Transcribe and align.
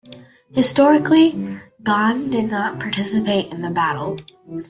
Historically, 0.53 1.59
Gan 1.83 2.31
did 2.31 2.49
not 2.49 2.79
participate 2.79 3.53
in 3.53 3.61
the 3.61 3.69
battle. 3.69 4.17